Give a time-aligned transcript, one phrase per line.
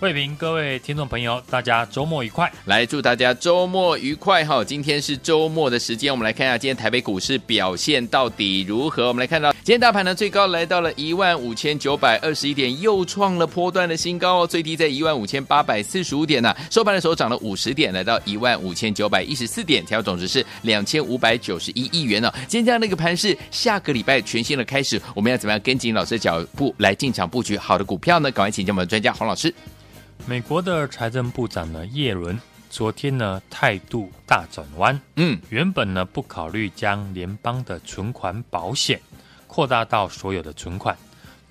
[0.00, 2.50] 慧平，各位听众朋友，大家周末愉快！
[2.64, 4.64] 来，祝大家周末愉快哈！
[4.64, 9.08] 今天是周末的时间，我们来看一下今天台北股市表现到底如何。
[9.08, 14.46] 我们来看到今天大盘呢，最高来到了一万五千九百二十一点，又创了波段的新高哦。
[14.46, 22.34] 最低在一万五千八百四十五点呢、收盘的时候涨了五十点，来到一万五千九百一十四点，调总值是两千五百九十一亿元呢、哦。
[22.48, 28.30] 今天这样的一个盘势，下个礼拜全新的开始，我们要怎么样跟紧老师的脚步来进场布局好的股票呢？
[28.30, 29.54] 赶快请教我们的专家黄老师。
[30.26, 39.00] 美国的财政部长呢，耶伦昨天呢态度大转弯，嗯，原本呢不考虑将联邦的存款保险
[39.48, 40.96] 扩大到所有的存款，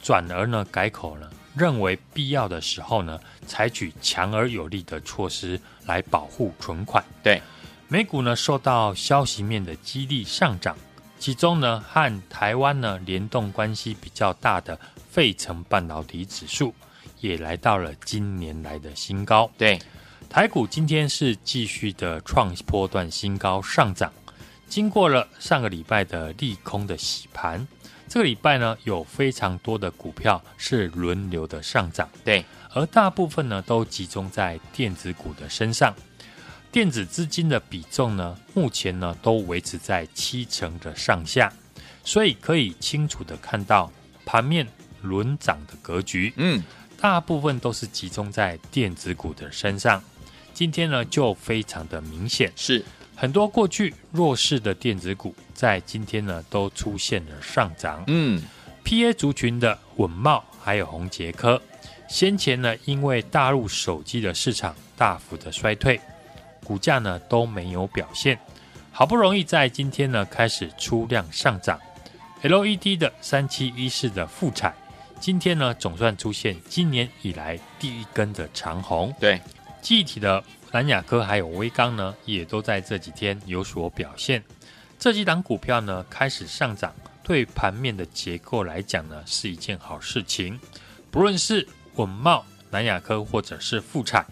[0.02, 7.04] 转而呢改口呢，认为必要的时候呢，采取强而有力的措施来保护存款。
[7.22, 7.42] 对，
[7.90, 10.78] 美股呢受到消息面的激励上涨，
[11.20, 16.74] 其中呢和台湾呢联动关系比较大的费城半导体指数。
[17.20, 19.50] 也来到了今年来的新高。
[19.58, 19.80] 对，
[20.30, 24.12] 台股今天是继续的创波段新高上涨。
[24.68, 27.68] 经过了上个礼拜的利空的洗盘，
[28.08, 32.08] 这个礼拜呢有非常多的股票是轮流的上涨。
[32.24, 35.94] 对，而大部分呢都集中在电子股的身上。
[36.72, 41.52] 电子资金的比重呢，目前呢都维持在七成的上下，
[42.04, 43.92] 所以可以清楚的看到
[44.24, 44.68] 盘面
[45.02, 46.32] 轮涨的格局。
[46.38, 46.62] 嗯。
[47.02, 50.04] 大部分都是集中在电子股的身上，
[50.54, 52.84] 今天呢就非常的明显，是。
[53.16, 58.02] 很多过去弱势的电子股在今天呢都出现了上涨。
[58.08, 58.42] 嗯
[58.84, 61.62] ，PA 族群的稳茂还有红杰科，
[62.08, 66.00] 先前呢因为大陆手机的市场大幅的衰退，
[66.64, 68.40] 股价呢都没有表现，
[68.92, 71.78] 好不容易在今天呢开始出量上涨
[72.42, 74.74] ，LED 的三七一四的富采。
[75.20, 79.14] 今天呢，总算出现今年以来第一根的长红。
[79.20, 79.40] 对，
[79.82, 80.42] 记忆体的
[80.72, 84.42] 南亚科还有威刚呢，也都在这几天有所表现。
[84.98, 90.58] 这几档股票呢开始上涨，对盘面的结构来讲呢是一件好事情。
[91.12, 94.26] 不论是稳茂、南亚科或者是富彩，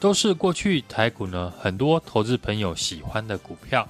[0.00, 3.88] 都是过去台股呢很多投资朋友喜欢的股票。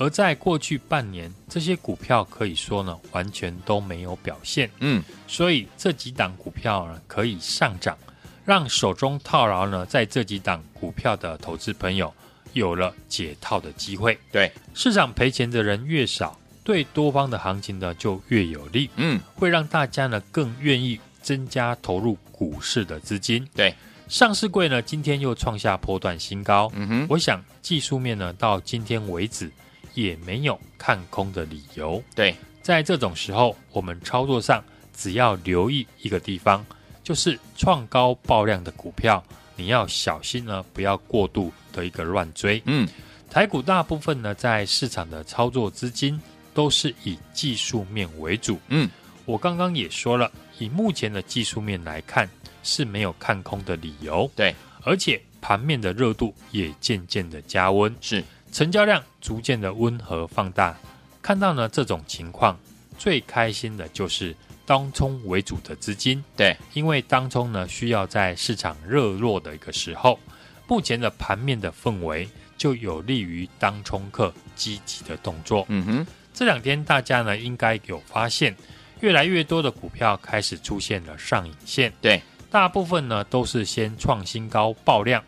[0.00, 4.70] 而在过去半年，这些股票可以说呢，完全都没有表现。
[4.78, 7.98] 嗯，所以这几档股票呢，可以上涨，
[8.46, 12.10] 让手中套牢呢，在这几档股票的投资朋友
[12.54, 14.18] 有了解套的机会。
[14.32, 18.88] 对，市场赔钱的人越少，对多方的行情呢就越有利。
[18.96, 23.46] 嗯，会让大家呢更愿意增加投入股市的资金。
[23.54, 23.74] 对，
[24.08, 26.72] 上市柜呢今天又创下波段新高。
[26.74, 29.52] 嗯哼，我想技术面呢到今天为止。
[29.94, 32.02] 也没有看空的理由。
[32.14, 34.62] 对，在这种时候，我们操作上
[34.94, 36.64] 只要留意一个地方，
[37.02, 39.22] 就是创高爆量的股票，
[39.56, 42.62] 你要小心呢，不要过度的一个乱追。
[42.66, 42.88] 嗯，
[43.30, 46.20] 台股大部分呢，在市场的操作资金
[46.52, 48.58] 都是以技术面为主。
[48.68, 48.88] 嗯，
[49.24, 52.28] 我刚刚也说了，以目前的技术面来看，
[52.62, 54.30] 是没有看空的理由。
[54.36, 57.94] 对，而且盘面的热度也渐渐的加温。
[58.00, 58.22] 是。
[58.52, 60.76] 成交量逐渐的温和放大，
[61.22, 62.58] 看到呢这种情况，
[62.98, 64.34] 最开心的就是
[64.66, 66.22] 当冲为主的资金。
[66.36, 70.18] 对，因为当冲呢需要在市场热络的一个时候，
[70.66, 72.28] 目前的盘面的氛围
[72.58, 75.64] 就有利于当冲客积极的动作。
[75.68, 78.54] 嗯哼，这两天大家呢应该有发现，
[79.00, 81.92] 越来越多的股票开始出现了上影线。
[82.00, 82.20] 对，
[82.50, 85.22] 大部分呢都是先创新高爆量。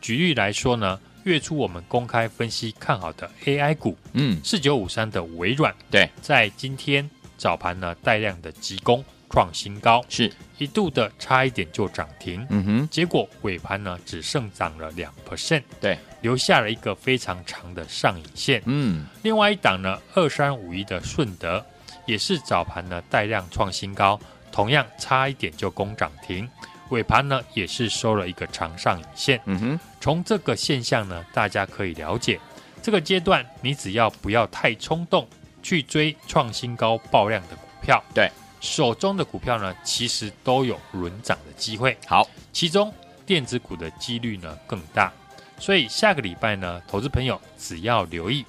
[0.00, 1.00] 举例来说呢。
[1.28, 10.32] 月初我们公开分析看好的 AI 股，嗯，四九五三的微软，对，在今天早盘呢带量的急攻创新高，是。
[10.56, 21.64] 一度的差一点就涨停，嗯哼，结果尾盘呢只剩涨了两 percent，对，留下了一个非常长的上影线，嗯，另外一档呢二三五一的顺德
[22.06, 24.18] 也是早盘呢带量创新高，
[24.50, 26.48] 同样差一点就攻涨停。
[26.90, 32.40] 尾盘呢也是收了一个长上影线，嗯哼，从这个现象呢，大家可以了解，
[32.82, 35.28] 这个阶段你只要不要太冲动，
[35.62, 38.30] 去追创新高爆量的股票，对，
[38.60, 41.96] 手中的股票呢，其实都有轮涨的机会。
[42.06, 42.92] 好，其中
[43.26, 45.12] 电子股的几率呢更大，
[45.58, 48.44] 所以下个礼拜呢，投资朋友只要留意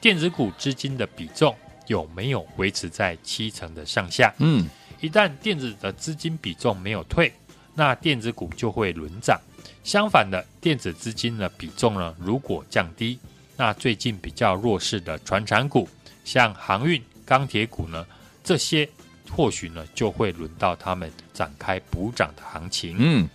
[0.00, 1.54] 电子股资金的比重
[1.86, 4.32] 有没有维持在七成的上下。
[4.38, 4.66] 嗯，
[5.00, 7.32] 一旦电子的资金比重没有退，
[7.74, 9.40] 那电子股就会轮涨。
[9.84, 13.18] 相反的，电子资金的比重呢，如果降低，
[13.56, 15.88] 那最近比较弱势的传产股，
[16.24, 18.06] 像航运、钢铁股呢，
[18.44, 18.88] 这些
[19.30, 22.96] 或许呢就会轮到他们展开补涨的行情。
[22.98, 23.28] 嗯，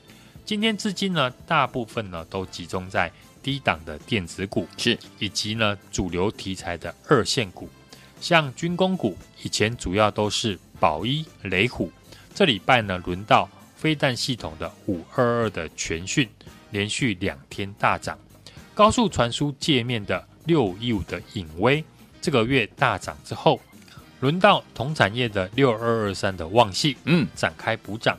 [0.46, 3.12] 今天资金呢，大部分呢都集中在
[3.44, 7.68] 低档的电子股，是以及呢主流题材的二线股，
[8.22, 11.92] 像军工股，以前主要都是宝一、雷虎，
[12.34, 13.50] 这礼拜呢轮到。
[13.78, 16.28] 飞弹系统的五二二的全讯
[16.72, 18.18] 连续两天大涨，
[18.74, 21.84] 高速传输界面的六五一五的影威
[22.20, 23.62] 这个月大涨之后，
[24.20, 28.18] 轮到同产业的六二二三的旺系，嗯，展开补涨。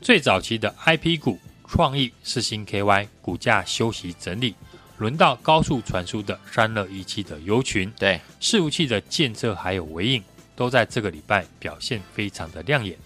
[0.00, 4.54] 最早期的 IP 股创意、世芯 KY 股价休息整理，
[4.98, 10.24] 轮到高速传输的三二一七的优群，对，伺服器的建设还有纬颖
[10.56, 12.98] 都在这个礼拜表现非常的亮眼。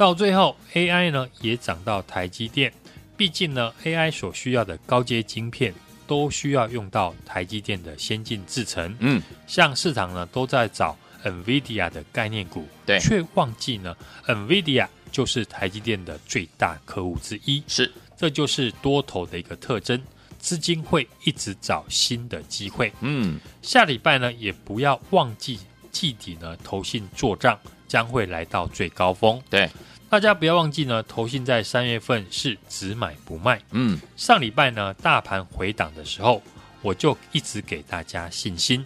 [0.00, 2.72] 到最后，AI 呢也涨到台积电，
[3.18, 5.74] 毕竟呢，AI 所需要的高阶晶片
[6.06, 8.96] 都需要用到台积电的先进制程。
[9.00, 13.94] 嗯，像市场呢都在找 NVIDIA 的概念股，对，却忘记呢
[14.26, 17.62] ，NVIDIA 就是台积电的最大客户之一。
[17.68, 20.02] 是，这就是多头的一个特征，
[20.38, 22.90] 资金会一直找新的机会。
[23.02, 25.60] 嗯，下礼拜呢也不要忘记
[25.92, 29.38] 季底呢投信做账将会来到最高峰。
[29.50, 29.68] 对。
[30.10, 33.62] 大家不要忘记呢，投信在三月份是只买不卖。
[33.70, 36.42] 嗯，上礼拜呢，大盘回档的时候，
[36.82, 38.84] 我就一直给大家信心，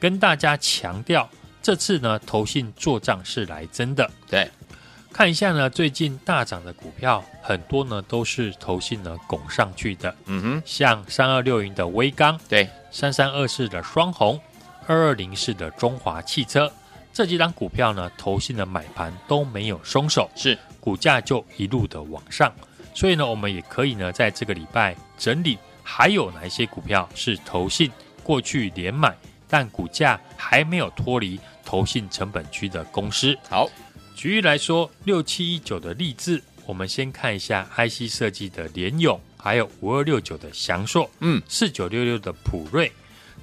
[0.00, 1.30] 跟大家强调，
[1.62, 4.10] 这次呢，投信做账是来真的。
[4.28, 4.50] 对，
[5.12, 10.12] 看一下呢，最近大涨的股票很多呢，都是投信呢拱上去的。
[10.26, 14.40] 嗯哼，像三二六零的威刚，对，三三二四的双红，
[14.88, 16.72] 二二零四的中华汽车。
[17.14, 22.52] 这几档股票呢，投信的买盘都没有松手，是股价就一路的往上，
[22.92, 27.88] 所以呢，我们也可以呢，在这个礼拜整理还有哪一些股票是投信
[28.24, 29.16] 过去连买，
[29.48, 33.38] 但股价还没有脱离投信成本区的公司。
[33.48, 33.70] 好，
[34.16, 42.90] 举例来说，六七一九的力智，我们先看一下 IC 设计的联勇，还有五二六九的翔硕，嗯，四九六六的普瑞。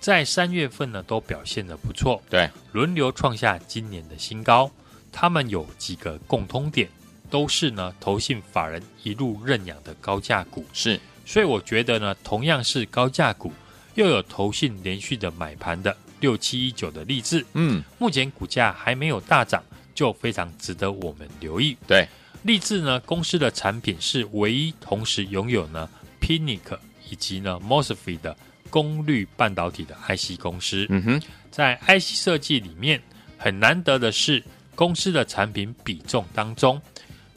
[0.01, 4.69] 在三月份呢，都表现的不错，对，轮流创下今年的新高。
[5.11, 6.89] 他们有几个共通点，
[7.29, 10.99] 都是呢投信法人一路认养的高价股，是。
[11.23, 13.53] 所以我觉得呢，同样是高价股，
[13.93, 19.63] 又有投信连续的买盘的六七一九的力智，嗯，目前股价还没有大涨，
[19.93, 21.77] 就非常值得我们留意。
[21.85, 22.07] 对，
[22.41, 25.87] 力智呢，公司的产品是唯一同时拥有呢
[26.19, 28.35] Pinic 以及呢 MOSFET 的。
[28.71, 31.21] 功率半导体的 IC 公司，嗯哼，
[31.51, 32.99] 在 IC 设计里面
[33.37, 36.81] 很难得的是，公司的产品比重当中，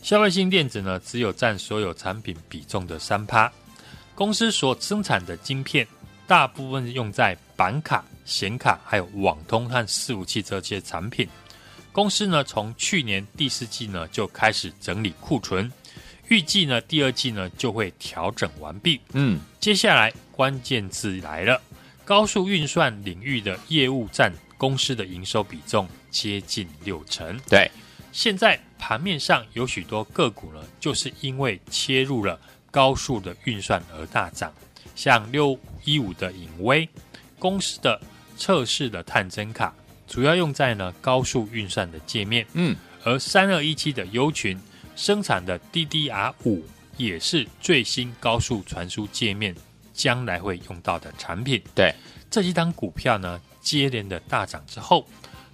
[0.01, 3.53] 消费性电子呢只有占所有产品比重的三趴。
[4.15, 5.85] 公司所生产的晶片
[6.27, 11.29] 大部分用在板卡、显卡，还有网通和伺服器这些产品。
[11.91, 15.71] 公司呢从去年第四季呢就开始整理库存。
[16.29, 19.01] 预计呢，第二季呢就会调整完毕。
[19.13, 21.61] 嗯，接下来关键字来了，
[22.05, 27.39] 高速运算领域的业务占公司的营收比重接近六成。
[27.49, 27.71] 对，
[28.11, 32.41] 现在盘面上有许多个股呢，就是因为切入了
[32.71, 34.53] 高速的运算而大涨，
[34.95, 36.89] 像六一五的影威
[37.39, 38.01] 公司的
[38.37, 39.75] 测试的探针卡，
[40.09, 42.47] 主要用在呢高速运算的界面。
[42.55, 44.59] 嗯，而三二一七的优群。
[44.97, 46.65] 生产的 DDR 五
[46.97, 49.55] 也是最新高速传输界面
[49.93, 51.63] 将来会用到的产品。
[51.75, 51.95] 对，
[52.31, 55.07] 这几档股票呢，接连的大涨之后，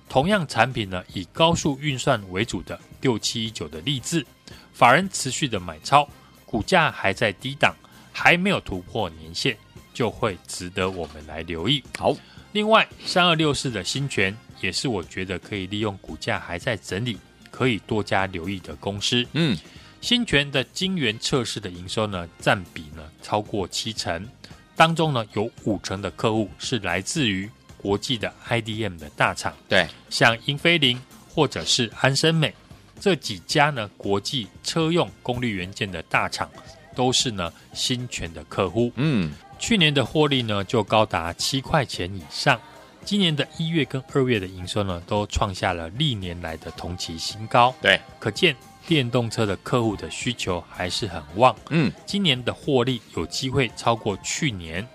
[0.08, 4.26] 同样产品呢，以高速运算为主的六七一九的力智，
[4.72, 6.08] 法人持续的买超，
[6.44, 7.74] 股价还在低档，
[8.12, 9.56] 还没有突破年线，
[9.94, 11.82] 就会值得我们来留意。
[11.98, 12.14] 好，
[12.52, 17.18] 另外三二六四的新权也是我觉得可以利用股价还在整理。
[17.60, 19.54] 可以多加留意的公司，嗯，
[20.00, 24.26] 新泉的晶圆测试的营收呢，占比呢超过七成，
[24.74, 30.98] 当中呢有五成的客户是来自于国际的 IDM 的大厂，对，像英飞凌
[31.28, 32.54] 或者是安森美
[32.98, 36.50] 这几家呢国际车用功率元件的大厂，
[36.96, 42.58] 都是呢新泉的客户，嗯，去年的获利呢就高达七块钱以上，
[43.04, 47.74] 今年的一月跟二月的营收呢，都创下了历年来的同期新高。
[47.80, 48.54] 对，可见
[48.86, 51.54] 电动车的客户的需求还是很旺。
[51.70, 54.86] 嗯，今年的获利有机会超过去年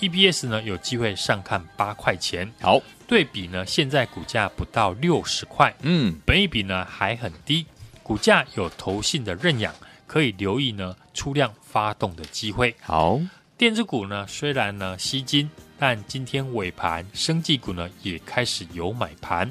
[0.00, 2.52] ，EPS 呢有机会上看八块钱。
[2.60, 7.66] 好，对比呢，现在股价不到六十块，嗯，本益比呢还很低，
[8.02, 9.74] 股价有投信的认养，
[10.06, 12.74] 可以留意呢出量发动的机会。
[12.80, 13.18] 好，
[13.64, 15.48] 电子股呢虽然呢吸金。
[15.78, 19.50] 但今天尾盘，生技股呢也开始有买盘。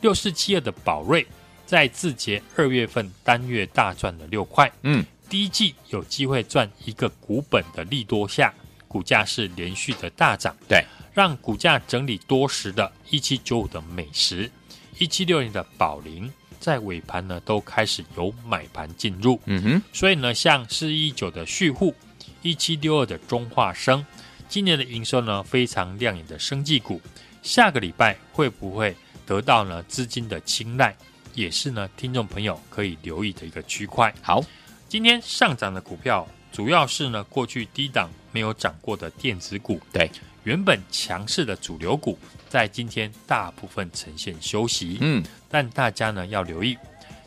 [0.00, 1.24] 六四七二的宝瑞
[1.64, 8.52] 在字节二月份单月大赚了六块，嗯，第一季有机会赚一个股本的利多下，
[8.88, 14.50] 股价是连续的大涨，对，让股价整理多时的一七九五的美食，
[14.98, 21.94] 一七六零的宝林在尾盘呢都开始有买盘进入，嗯哼，所以呢，像四一九的旭护，
[22.42, 24.04] 一七六二的中化生。
[24.48, 27.00] 今年的营收呢非常亮眼的生技股，
[27.42, 28.94] 下个礼拜会不会
[29.24, 30.94] 得到呢资金的青睐，
[31.32, 34.12] 也是呢听众朋友可以留意的一个区块。
[34.20, 34.44] 好，
[34.88, 40.10] 今天上涨的股票主要是呢过去低档没有涨过的电子股，对，
[40.44, 42.18] 原本强势的主流股
[42.50, 46.76] 在今天大部分呈现休息，嗯，但大家呢要留意，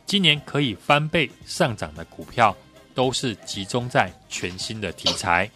[0.06, 2.56] 今年可以翻倍上涨的股票
[2.96, 5.48] 都是集中在全新的题材。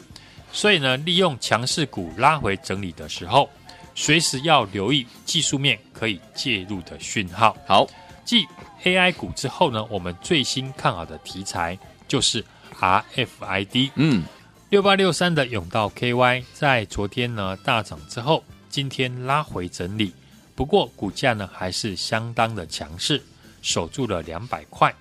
[0.51, 3.49] 所以呢，利用强势股拉回整理的时候，
[3.95, 7.55] 随时要留意技术面可以介入的讯号。
[7.67, 7.87] 好，
[8.25, 8.45] 继
[8.83, 11.77] AI 股之后呢，我们最新看好的题材
[12.07, 12.43] 就是
[12.79, 13.91] RFID。
[13.95, 14.23] 嗯，
[14.69, 20.13] 六八六三的甬道 KY 在昨天呢大涨之后，今天拉回整理，
[20.55, 23.21] 不过股价呢还是相当的强势，
[23.61, 24.91] 守住了两百块。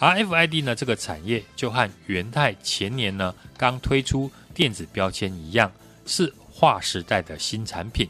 [0.00, 4.30] RFID 呢这个产业就和元泰前年呢刚推出。
[4.52, 5.72] 电子标签一样
[6.04, 8.06] 是划时代的新产品，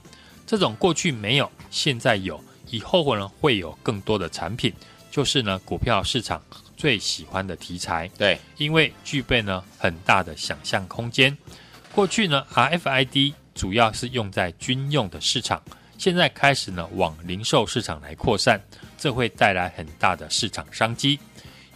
[0.47, 4.73] 这种过去没有，现在有，以后呢会有更多的产品，
[5.11, 6.43] 就是呢股票市场
[6.79, 8.11] 最喜欢的题材。
[8.17, 11.37] 对，因为具备呢很大的想象空间。
[11.93, 15.63] 过去呢 RFID 主要是用在军用的市场，
[15.99, 18.61] 现在开始呢往零售市场来扩散，
[18.99, 21.21] 这会带来很大的市场商机。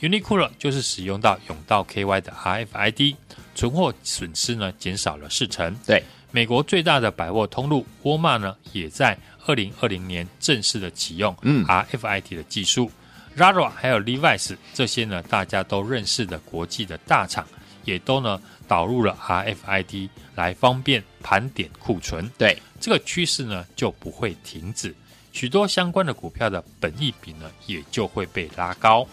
[0.01, 3.17] Uniqlo 就是使用到永道 KY 的 RFID。
[3.55, 5.73] 存货损失呢减少了四成。
[5.87, 12.91] 对，美国最大的百货通路沃尔玛呢，也在二零二零年正式的启用 RFID 的技术。
[13.37, 17.47] Zara、嗯、还有 Levi's 这些呢大家都认识的国际的大厂，
[17.85, 22.29] 也都呢导入了 RFID 来方便盘点库存。
[22.37, 24.93] 对，这个趋势呢就不会停止，
[25.33, 29.07] 许多相关的股票的本益比呢也就会被拉高。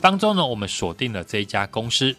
[0.00, 2.14] 当中呢，我们锁定了这一家公司，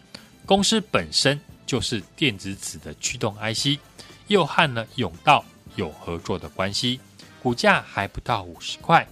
[0.46, 1.40] 公司本身。
[1.66, 3.78] 就是电子纸的驱动 IC，
[4.26, 5.44] 又和呢永道
[5.76, 6.98] 有合作的关系，
[7.40, 9.06] 股价还不到五十块。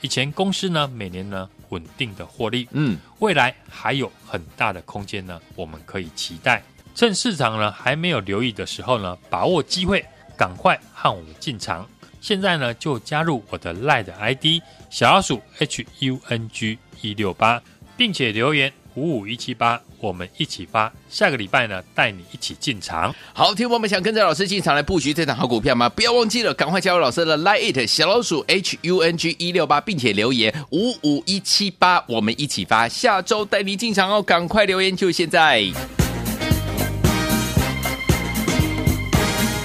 [0.00, 6.62] 以前公司呢每年呢稳定的获利，嗯，未来还有很大的空间呢，我们可以期待。
[6.94, 11.84] 趁市场呢还没有留意的时候呢，把握机会，赶快和我们进场。
[12.20, 17.60] 现在呢就加入我的 LINE ID 小老鼠 HUNG 一六八，
[17.96, 18.72] 并且留言。
[18.96, 20.92] 五五一七八，我们一起发。
[21.10, 23.12] 下个礼拜呢，带你一起进场。
[23.32, 25.88] 好，听我们想跟着老师进场来布局这档好股票吗？
[25.88, 32.88] 不要忘记了，赶快加入老师的 Like It 小老鼠 H U N G 一六八，并且留言五五一七八，我们一起发。
[32.88, 35.64] 下周带你进场哦，赶快留言，就现在。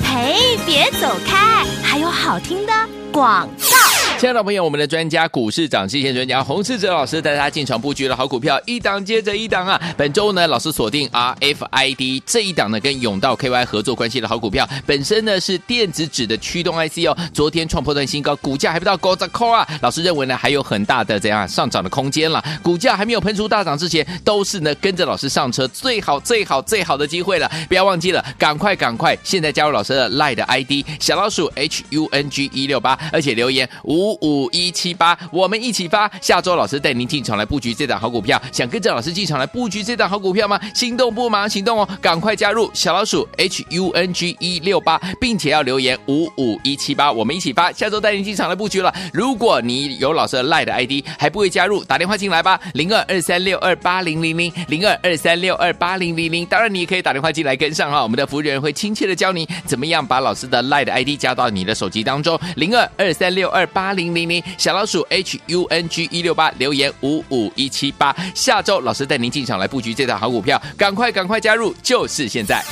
[0.04, 2.74] 嘿，别走开，还有好听的
[3.12, 3.99] 广告。
[4.20, 9.82] 亲爱的朋友，我们的专家股市涨期线专家洪世哲老师带大家进场布局的好股票，一档接着一档啊！
[9.96, 17.18] 本周呢，老师锁定 RFID 这一档呢，跟永道 KY 合作关系的好股票，本身呢是电子纸的驱动 IC 哦。
[17.34, 19.66] 昨天创破段新高，股价还不到高十块啊！
[19.82, 22.44] 老师认为呢，还有很大的怎样上涨的空间了。
[22.62, 27.50] 股价还没有喷出大涨之前，都是呢跟着老师上车最好最好最好的机会了。
[27.70, 34.09] 不要忘记了，赶快赶快，现在加入老师的 LINE 的 ID 小老鼠 HUNG 一六八，而且留言五。
[34.10, 36.10] 五五一七八，我们一起发。
[36.20, 40.60] 下周老师带您进场来布局这档好股票，想跟着老师进场来布局这档好股票吗？
[40.74, 47.72] 心动不马上行动哦，赶快加入小老鼠 H U N G 一六八，并且要留言五五一七八，我们一起发。
[47.72, 48.92] 下周带您进场来布局了。
[49.14, 56.46] 如果你有老师的 LINE 的 ID 还不会加入，打电话进来吧，零二二三六二八零零零零二二三六二八零零零。
[56.48, 64.10] 当然你也可以打电话进来跟上哈，我们的服务人员会亲切的教你怎么样把老师的 LINE 的 ID 加到你的手机当中，零二二三六二八零。
[64.14, 72.64] 零零小老鼠 H U N G 一六八留言五五一七八，下周老师带您进场来布局这档好股票，赶快赶快加入，就是现在。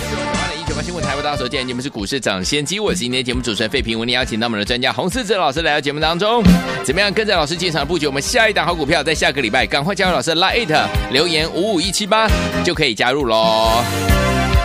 [0.75, 6.43] 八新闻台，为大家所见，你们是股市抢先机，我是今天节目主持人费平，为您邀请到我们的专家洪士哲老师来到节目当中，
[6.83, 8.05] 怎么样跟着老师进场布局？
[8.05, 12.29] 我们下一档好股票，在下个礼拜赶快加入老师的 Line 留言五五一七八
[12.63, 13.83] 就可以加入喽。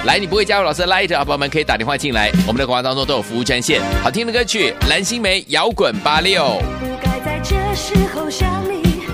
[0.04, 3.80] 来，你不会加入老师的 Light 啊朋友们可以打电话进来，我们的广告当中都有服务专线。
[4.02, 6.60] 好听的歌曲，蓝心湄摇滚八六。
[6.80, 9.04] 不该在这时候想你，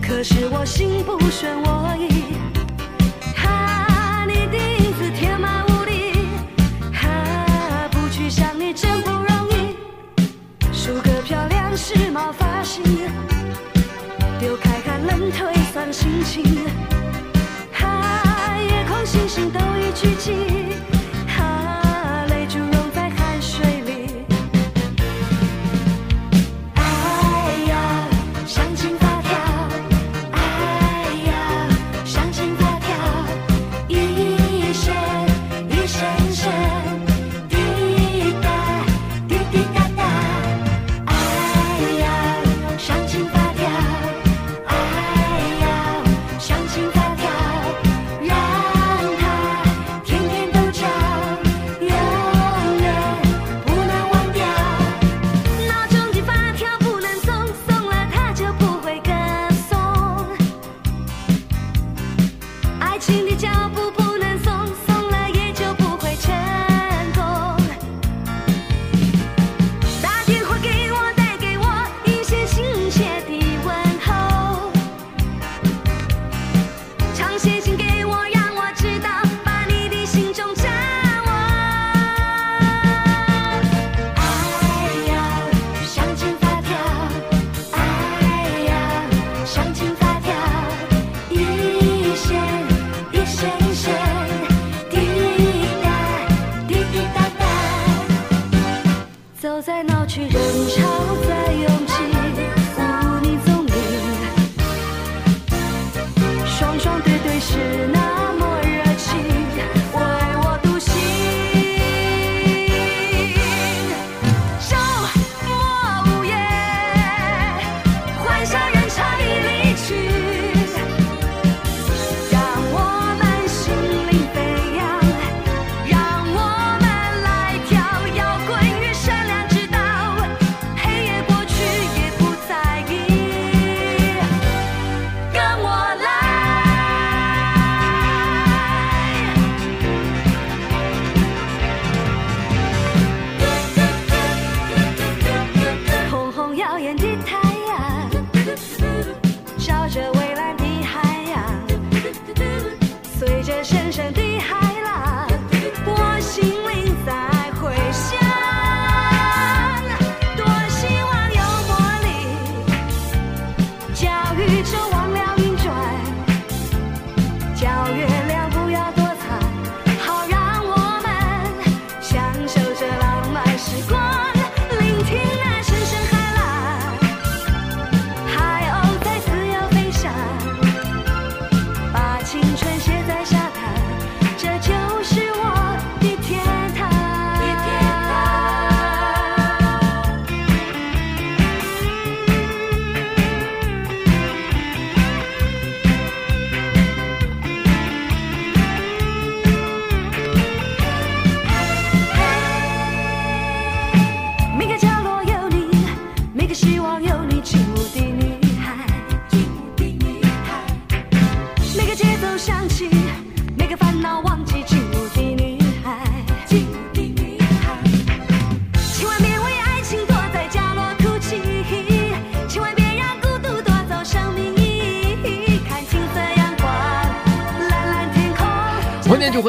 [0.00, 1.77] 可是我心不选我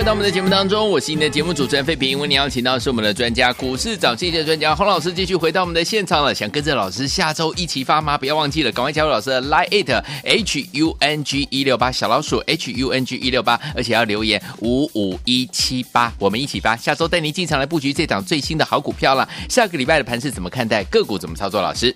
[0.10, 2.18] 到我们的节目当中，我是你的节目主持人费平。
[2.18, 6.34] 为你邀请到是我们的专家，股市涨跌的专家洪老师，继续回到我们的现场了。
[6.34, 8.18] 想跟着老师下周一起发吗？
[8.18, 16.76] 不要忘记了，赶快加入老师的 Line it H U N G 一六八小老鼠 H U N G 一六八，而且要留言五五一七八，我们一起发。
[16.76, 19.30] 下周带您进场来布局这档最新的好股票了。
[19.48, 20.84] 下个礼拜的盘是怎么看待？
[20.86, 21.62] 个股怎么操作？
[21.62, 21.96] 老师，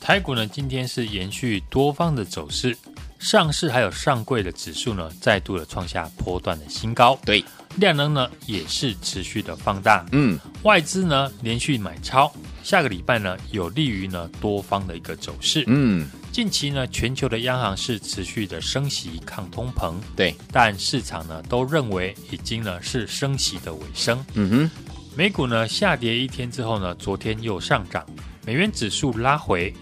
[0.00, 0.46] 台股呢？
[0.46, 2.74] 今天是延续多方的走势。
[3.22, 7.16] 上市还有上柜的指数呢，再度的创下波段的新高。
[7.24, 7.42] 对，
[7.76, 10.04] 量能呢也是持续的放大。
[10.10, 15.62] 嗯，外资呢连续买超，下个礼拜呢，有利于呢多方的一个走势。
[15.68, 24.22] 嗯，近期呢，全球的央行是持续的升息抗通膨，对，但市场呢都认为已经呢是升息的尾声。
[24.34, 24.70] 嗯哼，
[25.16, 28.04] 美股呢下跌一天之后呢，昨天又上涨，
[28.44, 29.72] 美元指数拉回，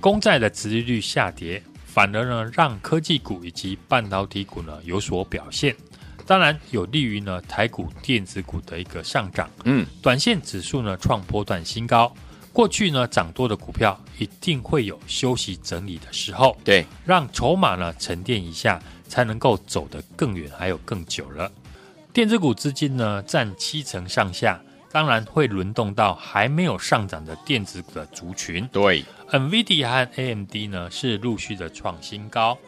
[0.00, 5.74] 公债的殖利率下跌，反而呢让科技股以及半导体股呢有所表现。
[6.26, 12.14] 当然有利于呢台股电子股的一个上涨，嗯，短线指数呢创波段新高。
[12.52, 21.50] 过去呢涨多的股票一定会有休息整理的时候，对，让筹码呢沉淀一下，才能够走得更远，还有更久了。
[22.12, 24.60] 电子股资金呢占七成上下，
[24.92, 28.68] 当然会轮动到还没有上涨的电子股的族群。
[28.72, 32.58] 对，NVIDIA 和 AMD 呢是陆续的创新高。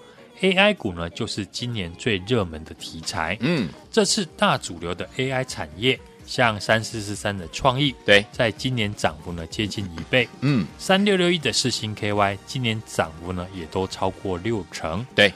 [0.40, 3.36] AI 股呢，就是今年最热门的题材。
[3.40, 10.28] 嗯，这次大主流的 AI 产业，像三四四三的创意，对，在今年涨幅呢接近一倍。
[10.40, 15.06] 嗯，三六六一的世星 KY，今年涨幅呢也都超过六成。
[15.14, 15.32] 对，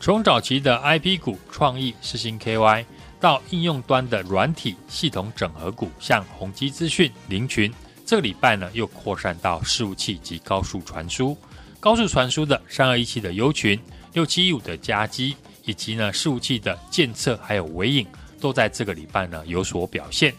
[0.00, 2.84] 从早期的 IP 股创意、世星 KY，
[3.20, 7.72] 到应用端的软体系统整合股，像宏基资讯、林群，
[8.06, 11.36] 这个礼拜呢又扩散到伺服器及高速传输。
[11.78, 13.78] 高速传输的三二一七的优群。
[14.12, 18.04] 六七一五的加基，以及呢伺服器的建测，还有微影，
[18.40, 20.34] 都在这个礼拜呢有所表现。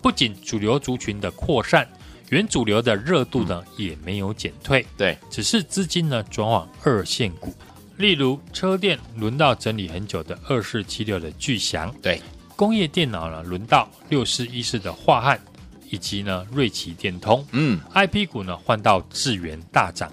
[0.00, 1.88] 不仅主流族群的扩散，
[2.30, 4.84] 原主流的热度呢也没有减退。
[4.96, 7.54] 对，只是资金呢转往二线股，
[7.96, 12.20] 例如车电轮到整理很久的二四七六的巨翔，对，
[12.56, 15.40] 工业电脑呢轮到六四一四的化汉，
[15.90, 17.44] 以及呢瑞奇电通。
[17.52, 20.12] 嗯，IP 股呢换到智源大涨。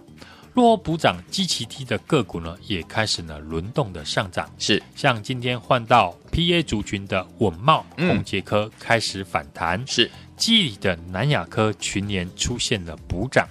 [0.55, 4.49] 落后补涨基期低的个股呢，也开始呢轮动的上涨。
[4.57, 9.81] 是，像今天换到 PA 族群的稳懋、嗯、宏捷科开始反弹。
[9.87, 13.47] 是，记忆里的南亚科群联出现了补涨。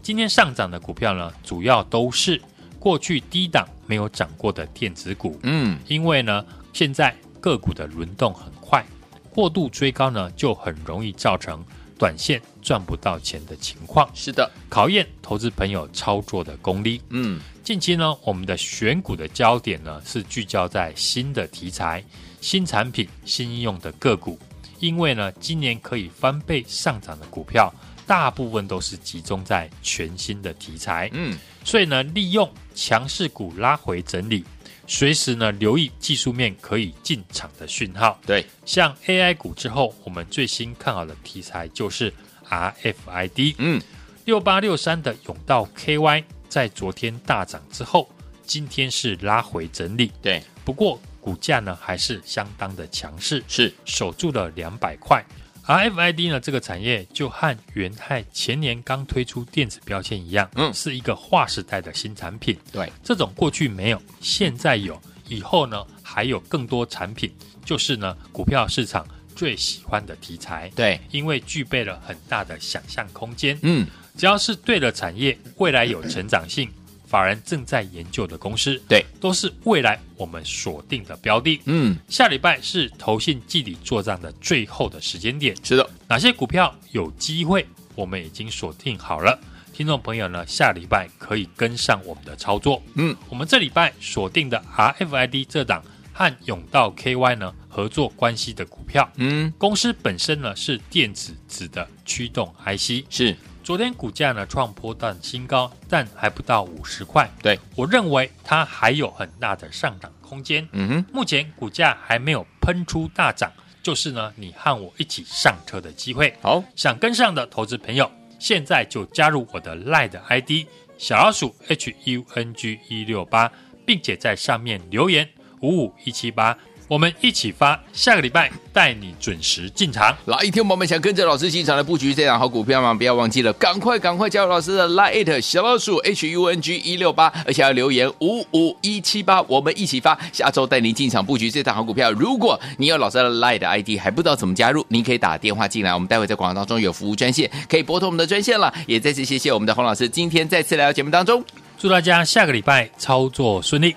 [0.00, 2.40] 今天上涨的股票呢，主要都是
[2.84, 5.40] 过去低档没有涨过的电子股。
[5.42, 6.44] 嗯，因为呢，
[6.74, 8.84] 现在个股的轮动很快，
[9.30, 11.64] 过度追高呢，就很容易造成。
[11.96, 17.00] 短线赚不到钱的情况，是的，考验投资朋友操作的功力。
[17.10, 22.04] 嗯，近期呢，我们的选股的焦点呢是聚焦在新的题材、
[22.40, 24.36] 新产品、新应用的个股，
[24.80, 27.72] 因为呢，今年可以翻倍上涨的股票，
[28.08, 31.08] 大部分都是集中在全新的题材。
[31.12, 34.44] 嗯，所以呢，利用强势股拉回整理。
[34.86, 38.20] 随时呢，留意技术面可以进场的讯号。
[38.26, 42.12] 对，像 AI 股之后，我们最新看好的题材就是
[42.50, 43.54] RFID。
[43.56, 43.80] 嗯，
[44.26, 48.10] 六八六三的甬道 KY 在昨天大涨之后，
[48.44, 50.12] 今天是拉回整理。
[50.20, 55.24] 对，不过股价呢还是相当的强势，是守住了两百块。
[55.66, 62.56] RFID 呢，这个产业就和元泰前年刚推出电子标签一样，嗯，是一个划时代的新产品。
[62.70, 67.32] 对，这种过去没有，现在有，以后呢还有更多产品，
[67.64, 70.70] 就是呢股票市场最喜欢的题材。
[70.76, 73.58] 对，因为具备了很大的想象空间。
[73.62, 73.86] 嗯，
[74.18, 76.68] 只要是对的产业，未来有成长性。
[77.14, 81.60] 法人正在研究的公司，对，都是未来我们锁定的标的。
[81.66, 85.54] 嗯，下礼拜是投信季底做账的最后的时间点。
[85.62, 89.38] 是的，哪些股票有机会，我们已经锁定好了。
[89.72, 92.82] 听众朋友呢，下礼拜可以跟上我们的操作。
[92.94, 99.08] 嗯，我们这礼拜锁定的 RFID 这档和永道 KY 呢合作关系的股票。
[99.18, 103.04] 嗯，公司本身呢是电子纸的驱动 IC。
[103.08, 103.36] 是。
[103.64, 107.26] 昨天股价呢创波段新高，但还不到五十块。
[107.42, 110.68] 对，我认为它还有很大的上涨空间。
[110.72, 113.50] 嗯哼，目前股价还没有喷出大涨，
[113.82, 116.34] 就是呢你和我一起上车的机会。
[116.42, 120.66] 好，想跟上的投资朋友，现在就加入我的 LINE 的 ID
[120.98, 123.50] 小老鼠 H U N G 一六八，
[123.86, 125.26] 并且在上面留言
[125.60, 126.58] 五五一七八。
[126.86, 130.14] 我们一起发，下个礼拜带你准时进场。
[130.26, 132.92] 来，一天我们想跟着老师进场来布局这档好股票吗？
[132.92, 140.18] 不要忘记了，赶快赶快加入老师的 Line 小老鼠 H U N G 一六八，而且要留言五五一七八，我们一起发。
[140.30, 142.12] 下周带您进场布局这档好股票。
[142.12, 148.72] 如果你有老师的 Line 的 ID 还不知道怎么加入，您可以打电话进来，我们待会在广告当中有服务专线，可以拨通我们的专线了。
[148.86, 151.42] 也再次谢谢我们的洪老师，今天再次来到节目当中，
[151.78, 153.96] 祝大家下个礼拜操作顺利。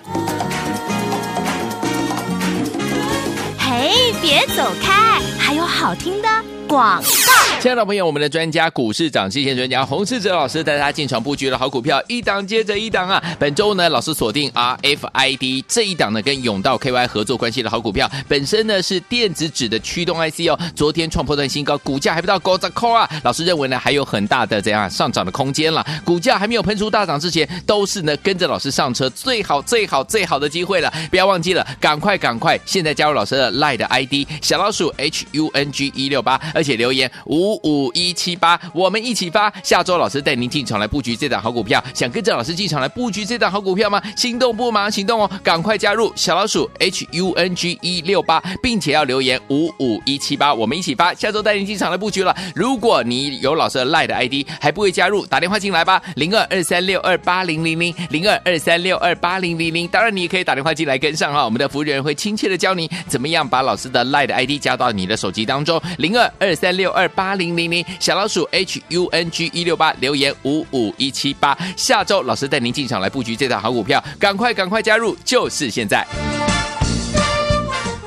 [4.28, 6.28] 别走开，还有好听的
[6.68, 7.47] 广告。
[7.60, 13.20] 亲爱的朋友，我们的专家股市涨期线专家洪世哲老师带大家进场布局的好股票，一档接着一档啊！
[13.36, 20.56] 本周呢，老师锁定 RFID 这一档呢，跟甬道 KY 合作关系的好股票，本身呢是电子纸的驱动 IC 哦。
[20.76, 23.10] 昨天创破段新高，股价还不到高在扣啊！
[23.24, 25.84] 老师认为呢，还有很大的怎样上涨的空间了。
[26.04, 30.92] 股价还没有喷出大涨之前，都是呢跟着老师上车最好最好最好的机会了。
[31.10, 37.47] 不要忘记了，赶快赶快，现在加入老师的 LINE 的 ID 小老鼠 HUNG 一六八，而且留言五。
[37.48, 39.50] 五五一七八，我们一起发。
[39.62, 44.02] 下周老师带您进场来布局这档好股票，想跟着老师进场来布局这档好股票吗？
[44.14, 51.14] 心动不马上行动哦，赶快加入小老鼠 H U N G 一六八，并且要留言五五一七八，我们一起发。
[51.14, 52.36] 下周带您进场来布局了。
[52.54, 59.88] 如果你有老师的 LINE 的 ID 还不会加入，打电话进来吧，零二二三六二八零零零零二二三六二八零零零。
[59.88, 67.37] 当然你也可以打电话进来跟上哈，我们的服务人员会亲切的教你怎么样把老师的 LINE 的 ID 加到你的手机当中，零二二三六二八。
[67.38, 76.06] 零零零小老鼠 H U N G 一六八留言五五一七八，下周老师带您进场来布局这档好股票，赶快赶快加入，就是现在！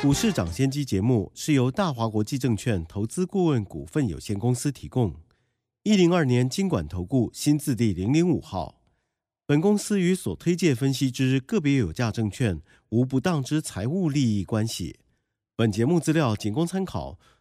[0.02, 5.16] 股市涨先机节目是由大华国际证券投资顾问股份有限公司提供，
[5.84, 8.82] 一零二年金管投顾新字第零零五号，
[9.46, 14.98] 本公司与所推介分析之个别有价证券无不当之财务利益关系，
[15.56, 17.20] 本节目资料仅供参考。